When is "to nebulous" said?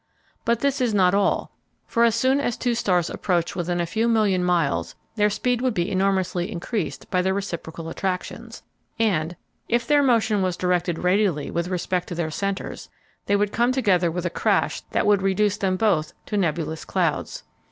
16.25-16.83